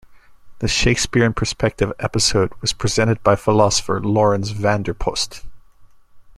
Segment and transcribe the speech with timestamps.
[0.57, 5.43] The "Shakespeare in Perspective" episode was presented by philosopher Laurens van der Post.